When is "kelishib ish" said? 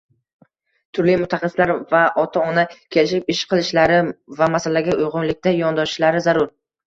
2.95-3.43